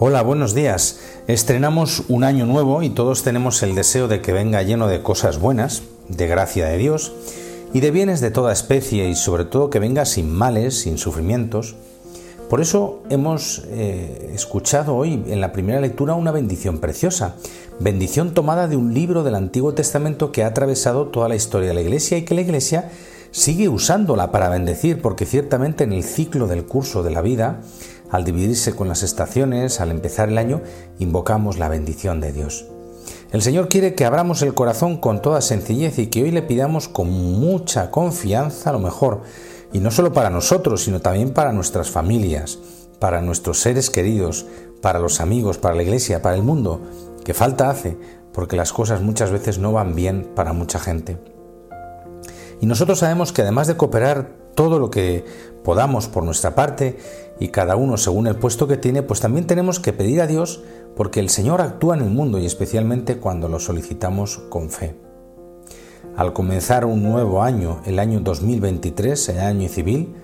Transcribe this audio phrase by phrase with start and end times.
[0.00, 1.00] Hola, buenos días.
[1.26, 5.40] Estrenamos un año nuevo y todos tenemos el deseo de que venga lleno de cosas
[5.40, 7.10] buenas, de gracia de Dios
[7.74, 11.74] y de bienes de toda especie y sobre todo que venga sin males, sin sufrimientos.
[12.48, 17.34] Por eso hemos eh, escuchado hoy en la primera lectura una bendición preciosa,
[17.80, 21.74] bendición tomada de un libro del Antiguo Testamento que ha atravesado toda la historia de
[21.74, 22.88] la Iglesia y que la Iglesia
[23.32, 27.60] sigue usándola para bendecir porque ciertamente en el ciclo del curso de la vida
[28.10, 30.62] al dividirse con las estaciones, al empezar el año,
[30.98, 32.66] invocamos la bendición de Dios.
[33.30, 36.88] El Señor quiere que abramos el corazón con toda sencillez y que hoy le pidamos
[36.88, 39.22] con mucha confianza lo mejor,
[39.72, 42.58] y no solo para nosotros, sino también para nuestras familias,
[42.98, 44.46] para nuestros seres queridos,
[44.80, 46.80] para los amigos, para la iglesia, para el mundo,
[47.24, 47.98] que falta hace,
[48.32, 51.18] porque las cosas muchas veces no van bien para mucha gente.
[52.60, 55.24] Y nosotros sabemos que además de cooperar todo lo que
[55.64, 56.98] podamos por nuestra parte
[57.40, 60.62] y cada uno según el puesto que tiene, pues también tenemos que pedir a Dios
[60.96, 64.96] porque el Señor actúa en el mundo y especialmente cuando lo solicitamos con fe.
[66.16, 70.14] Al comenzar un nuevo año, el año 2023, el año civil,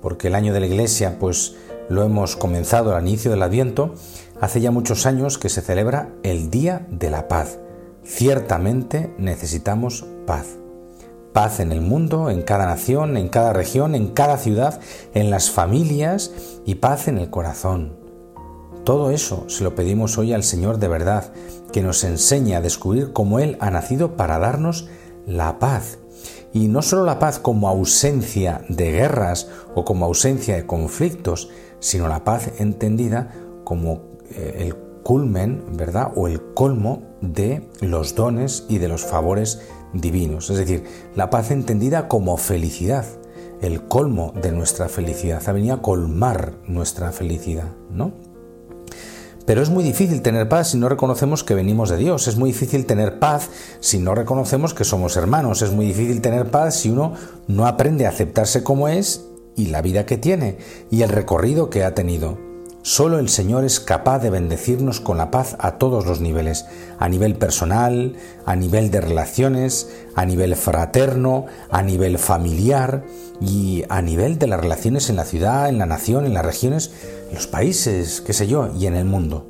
[0.00, 1.56] porque el año de la Iglesia pues
[1.88, 3.94] lo hemos comenzado al inicio del Adviento,
[4.40, 7.58] hace ya muchos años que se celebra el Día de la Paz.
[8.04, 10.59] Ciertamente necesitamos paz.
[11.32, 14.80] Paz en el mundo, en cada nación, en cada región, en cada ciudad,
[15.14, 16.32] en las familias
[16.66, 17.96] y paz en el corazón.
[18.84, 21.32] Todo eso se lo pedimos hoy al Señor de verdad,
[21.72, 24.88] que nos enseñe a descubrir cómo Él ha nacido para darnos
[25.26, 25.98] la paz.
[26.52, 32.08] Y no solo la paz como ausencia de guerras o como ausencia de conflictos, sino
[32.08, 33.32] la paz entendida
[33.64, 36.12] como eh, el culmen, ¿verdad?
[36.16, 39.60] O el colmo de los dones y de los favores
[39.92, 43.04] divinos, es decir, la paz entendida como felicidad,
[43.60, 48.12] el colmo de nuestra felicidad, ha venido a colmar nuestra felicidad, ¿no?
[49.46, 52.52] Pero es muy difícil tener paz si no reconocemos que venimos de Dios, es muy
[52.52, 56.90] difícil tener paz si no reconocemos que somos hermanos, es muy difícil tener paz si
[56.90, 57.14] uno
[57.48, 59.26] no aprende a aceptarse como es
[59.56, 60.58] y la vida que tiene
[60.90, 62.49] y el recorrido que ha tenido.
[62.82, 66.64] Solo el Señor es capaz de bendecirnos con la paz a todos los niveles,
[66.98, 73.04] a nivel personal, a nivel de relaciones, a nivel fraterno, a nivel familiar
[73.38, 76.90] y a nivel de las relaciones en la ciudad, en la nación, en las regiones,
[77.28, 79.46] en los países, qué sé yo, y en el mundo.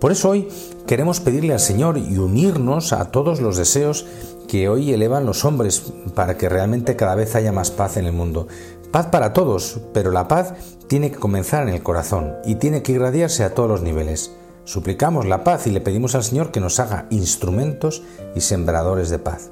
[0.00, 0.46] Por eso hoy
[0.86, 4.06] queremos pedirle al Señor y unirnos a todos los deseos
[4.46, 8.12] que hoy elevan los hombres para que realmente cada vez haya más paz en el
[8.12, 8.46] mundo.
[8.92, 10.52] Paz para todos, pero la paz
[10.86, 14.32] tiene que comenzar en el corazón y tiene que irradiarse a todos los niveles.
[14.64, 18.02] Suplicamos la paz y le pedimos al Señor que nos haga instrumentos
[18.34, 19.50] y sembradores de paz.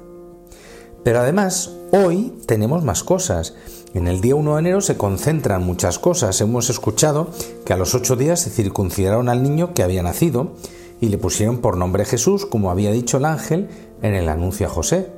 [1.03, 3.55] Pero además, hoy tenemos más cosas.
[3.95, 6.39] En el día 1 de enero se concentran muchas cosas.
[6.39, 7.31] Hemos escuchado
[7.65, 10.51] que a los ocho días se circuncidaron al niño que había nacido
[10.99, 13.69] y le pusieron por nombre Jesús, como había dicho el ángel
[14.03, 15.11] en el anuncio a José.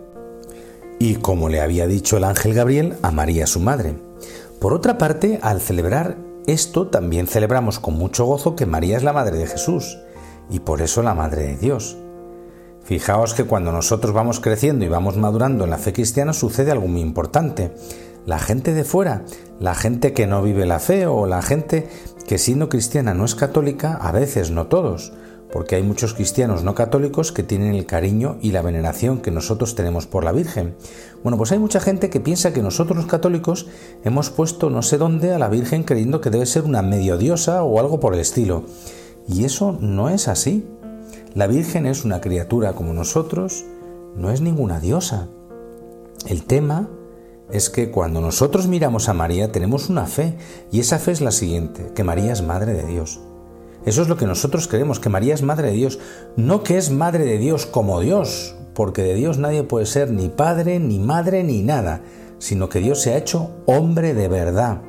[0.97, 4.12] Y como le había dicho el ángel Gabriel a María su madre.
[4.63, 6.15] Por otra parte, al celebrar
[6.47, 9.99] esto, también celebramos con mucho gozo que María es la Madre de Jesús
[10.49, 11.97] y por eso la Madre de Dios.
[12.81, 16.87] Fijaos que cuando nosotros vamos creciendo y vamos madurando en la fe cristiana sucede algo
[16.87, 17.73] muy importante.
[18.25, 19.25] La gente de fuera,
[19.59, 21.89] la gente que no vive la fe o la gente
[22.25, 25.11] que siendo cristiana no es católica, a veces no todos,
[25.53, 29.75] porque hay muchos cristianos no católicos que tienen el cariño y la veneración que nosotros
[29.75, 30.73] tenemos por la Virgen.
[31.21, 33.67] Bueno, pues hay mucha gente que piensa que nosotros los católicos
[34.03, 37.63] hemos puesto no sé dónde a la Virgen creyendo que debe ser una medio diosa
[37.63, 38.63] o algo por el estilo.
[39.27, 40.65] Y eso no es así.
[41.35, 43.63] La Virgen es una criatura como nosotros,
[44.15, 45.27] no es ninguna diosa.
[46.25, 46.89] El tema
[47.51, 50.35] es que cuando nosotros miramos a María tenemos una fe,
[50.71, 53.19] y esa fe es la siguiente, que María es Madre de Dios.
[53.85, 55.99] Eso es lo que nosotros creemos, que María es Madre de Dios,
[56.37, 60.29] no que es Madre de Dios como Dios, porque de Dios nadie puede ser ni
[60.29, 62.01] padre, ni madre, ni nada,
[62.39, 64.81] sino que Dios se ha hecho hombre de verdad,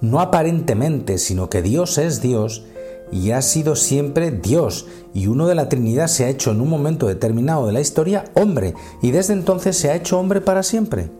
[0.00, 2.64] no aparentemente, sino que Dios es Dios
[3.12, 6.68] y ha sido siempre Dios, y uno de la Trinidad se ha hecho en un
[6.68, 11.10] momento determinado de la historia hombre, y desde entonces se ha hecho hombre para siempre.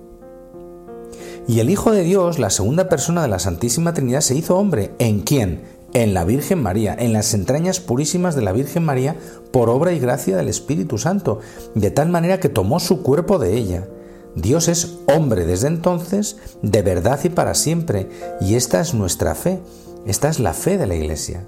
[1.47, 4.93] Y el Hijo de Dios, la segunda persona de la Santísima Trinidad, se hizo hombre.
[4.99, 5.63] ¿En quién?
[5.95, 9.17] En la Virgen María, en las entrañas purísimas de la Virgen María,
[9.51, 11.41] por obra y gracia del Espíritu Santo,
[11.75, 13.89] de tal manera que tomó su cuerpo de ella.
[14.35, 18.09] Dios es hombre desde entonces, de verdad y para siempre,
[18.41, 19.61] y esta es nuestra fe,
[20.07, 21.47] esta es la fe de la Iglesia.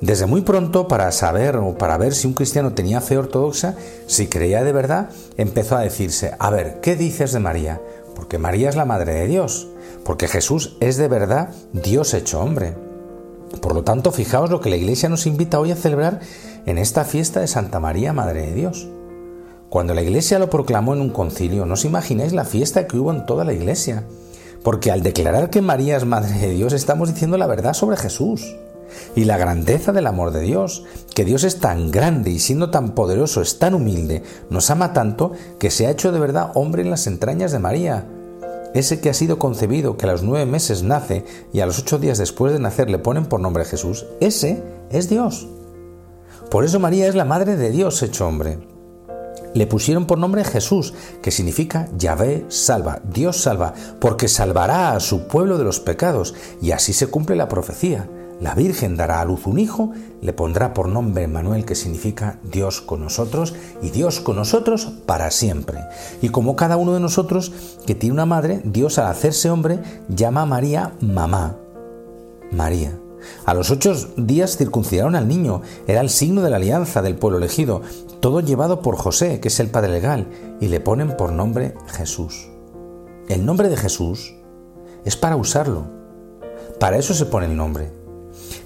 [0.00, 3.76] Desde muy pronto, para saber o para ver si un cristiano tenía fe ortodoxa,
[4.06, 7.80] si creía de verdad, empezó a decirse, a ver, ¿qué dices de María?
[8.14, 9.68] Porque María es la Madre de Dios,
[10.04, 12.85] porque Jesús es de verdad Dios hecho hombre.
[13.60, 16.20] Por lo tanto, fijaos lo que la Iglesia nos invita hoy a celebrar
[16.66, 18.88] en esta fiesta de Santa María, Madre de Dios.
[19.70, 23.12] Cuando la Iglesia lo proclamó en un concilio, no os imagináis la fiesta que hubo
[23.12, 24.04] en toda la Iglesia,
[24.62, 28.56] porque al declarar que María es Madre de Dios estamos diciendo la verdad sobre Jesús
[29.14, 30.84] y la grandeza del amor de Dios,
[31.14, 35.32] que Dios es tan grande y siendo tan poderoso es tan humilde, nos ama tanto
[35.58, 38.06] que se ha hecho de verdad hombre en las entrañas de María.
[38.76, 41.98] Ese que ha sido concebido, que a los nueve meses nace y a los ocho
[41.98, 45.48] días después de nacer le ponen por nombre Jesús, ese es Dios.
[46.50, 48.58] Por eso María es la Madre de Dios hecho hombre.
[49.54, 50.92] Le pusieron por nombre Jesús,
[51.22, 56.72] que significa Yahvé salva, Dios salva, porque salvará a su pueblo de los pecados, y
[56.72, 58.10] así se cumple la profecía.
[58.40, 62.82] La Virgen dará a luz un hijo, le pondrá por nombre Manuel, que significa Dios
[62.82, 65.78] con nosotros, y Dios con nosotros para siempre.
[66.20, 67.52] Y como cada uno de nosotros
[67.86, 71.56] que tiene una madre, Dios al hacerse hombre llama a María mamá.
[72.50, 72.98] María.
[73.46, 77.38] A los ocho días circuncidaron al niño, era el signo de la alianza del pueblo
[77.38, 77.80] elegido,
[78.20, 80.28] todo llevado por José, que es el padre legal,
[80.60, 82.48] y le ponen por nombre Jesús.
[83.28, 84.34] El nombre de Jesús
[85.04, 85.84] es para usarlo.
[86.78, 87.95] Para eso se pone el nombre.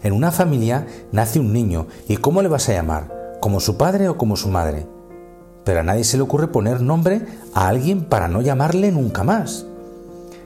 [0.02, 3.36] En una familia nace un niño y ¿cómo le vas a llamar?
[3.40, 4.86] ¿Como su padre o como su madre?
[5.64, 9.66] Pero a nadie se le ocurre poner nombre a alguien para no llamarle nunca más.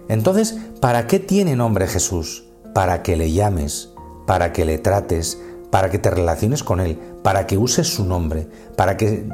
[0.08, 2.44] Entonces, ¿para qué tiene nombre Jesús?
[2.74, 3.90] Para que le llames,
[4.26, 5.38] para que le trates,
[5.70, 9.28] para que te relaciones con Él, para que uses su nombre, para que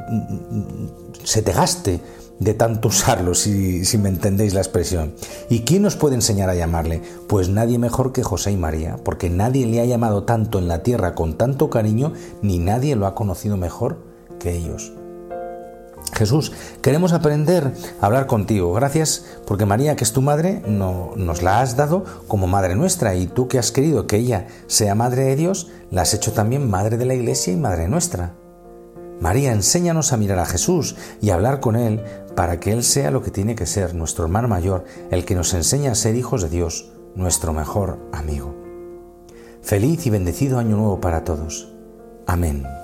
[1.23, 1.99] se te gaste
[2.41, 5.13] de tanto usarlo, si, si, me entendéis la expresión.
[5.47, 7.01] ¿Y quién nos puede enseñar a llamarle?
[7.27, 10.81] Pues nadie mejor que José y María, porque nadie le ha llamado tanto en la
[10.81, 13.99] tierra con tanto cariño, ni nadie lo ha conocido mejor
[14.39, 14.91] que ellos.
[16.13, 16.51] Jesús,
[16.81, 18.73] queremos aprender a hablar contigo.
[18.73, 23.13] Gracias porque María, que es tu madre, no, nos la has dado como madre nuestra
[23.13, 26.69] y tú que has querido que ella sea madre de Dios, la has hecho también
[26.69, 28.33] madre de la iglesia y madre nuestra.
[29.21, 32.03] María, enséñanos a mirar a Jesús y a hablar con Él
[32.35, 35.53] para que Él sea lo que tiene que ser, nuestro hermano mayor, el que nos
[35.53, 38.55] enseña a ser hijos de Dios, nuestro mejor amigo.
[39.61, 41.71] Feliz y bendecido año nuevo para todos.
[42.25, 42.80] Amén.